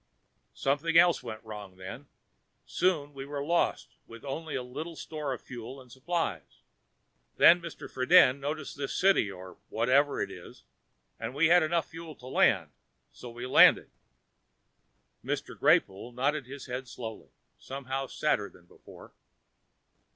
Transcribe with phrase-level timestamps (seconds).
[0.55, 2.07] Something else went wrong then,
[2.65, 6.63] soon we were lost with only a little store of fuel and supplies.
[7.37, 7.87] Then Mr.
[7.87, 10.63] Friden noticed this city or whatever it is
[11.19, 12.71] and we had enough fuel to land
[13.11, 13.91] so we landed."
[15.23, 15.55] Mr.
[15.55, 17.29] Greypoole nodded his head slowly,
[17.59, 19.13] somehow, sadder than before.